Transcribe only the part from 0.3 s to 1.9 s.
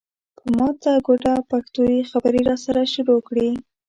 په ماته ګوډه پښتو